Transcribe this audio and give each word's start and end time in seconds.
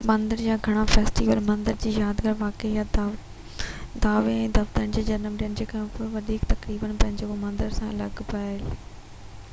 مندر 0.09 0.35
جا 0.43 0.53
گهڻا 0.67 0.83
فيسٽيول 0.91 1.41
مندر 1.49 1.75
جي 1.83 1.91
يادگار 1.97 2.39
واقعي 2.39 2.71
يا 2.77 2.85
ديوي 2.95 4.33
۽ 4.39 4.49
ديوتائن 4.57 4.95
جي 4.97 5.03
جنم 5.11 5.37
ڏينهن 5.43 5.61
يا 5.61 5.69
ٻي 5.69 5.71
ڪا 6.01 6.09
وڏي 6.17 6.41
تقريب 6.57 6.89
جيڪو 7.07 7.41
مندر 7.47 7.81
سان 7.81 7.97
لاڳاپيل 8.03 8.45
آهي 8.69 8.77